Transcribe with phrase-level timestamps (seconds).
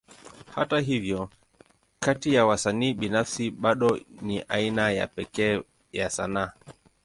[0.55, 1.29] Hata hivyo,
[1.99, 6.51] kati ya wasanii binafsi, bado ni aina ya pekee ya sanaa.